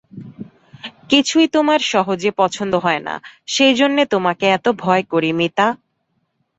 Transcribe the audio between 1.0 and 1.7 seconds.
কিছুই